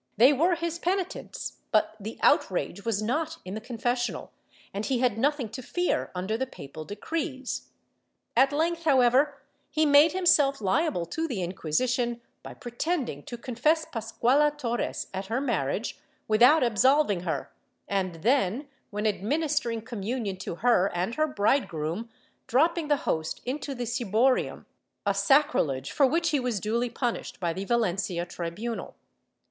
They 0.17 0.33
were 0.33 0.55
his 0.55 0.79
penitents, 0.79 1.57
but 1.71 1.95
the 1.99 2.17
outrage 2.23 2.85
was 2.85 3.03
not 3.03 3.37
in 3.45 3.53
the 3.53 3.61
confes 3.61 4.07
sional 4.09 4.29
and 4.73 4.83
he 4.83 4.97
had 4.97 5.15
nothing 5.15 5.47
to 5.49 5.61
fear 5.61 6.09
under 6.15 6.35
the 6.37 6.47
papal 6.47 6.85
decrees. 6.85 7.67
At 8.35 8.51
length, 8.51 8.83
however, 8.85 9.37
he 9.69 9.85
made 9.85 10.11
himself 10.13 10.59
liable 10.59 11.05
to 11.05 11.27
the 11.27 11.43
Inquisition 11.43 12.19
by 12.41 12.55
pre 12.55 12.71
tending 12.71 13.21
to 13.25 13.37
confess 13.37 13.85
Pasquala 13.85 14.57
Torres, 14.57 15.05
at 15.13 15.27
her 15.27 15.39
marriage, 15.39 15.99
without 16.27 16.63
absolving 16.63 17.19
her 17.19 17.51
and 17.87 18.23
then, 18.23 18.67
when 18.89 19.05
administering 19.05 19.83
communion 19.83 20.35
to 20.37 20.55
her 20.55 20.91
and 20.95 21.13
her 21.13 21.27
bridegroom, 21.27 22.09
dropping 22.47 22.87
the 22.87 22.97
host 23.05 23.39
into 23.45 23.75
the 23.75 23.85
ciborium— 23.85 24.65
a 25.05 25.13
sacri 25.13 25.61
lege 25.61 25.91
for 25.91 26.07
which 26.07 26.31
he 26.31 26.39
was 26.39 26.59
duly 26.59 26.89
punished 26.89 27.39
by 27.39 27.53
the 27.53 27.65
Valencia 27.65 28.25
tribunal. 28.25 28.95